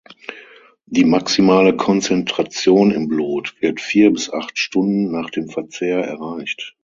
[0.87, 6.75] Die maximale Konzentration im Blut wird vier bis acht Stunden nach dem Verzehr erreicht.